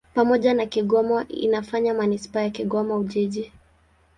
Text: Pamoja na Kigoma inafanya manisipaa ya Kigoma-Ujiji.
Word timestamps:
Pamoja 0.13 0.53
na 0.53 0.65
Kigoma 0.65 1.25
inafanya 1.29 1.93
manisipaa 1.93 2.41
ya 2.41 2.49
Kigoma-Ujiji. 2.49 3.51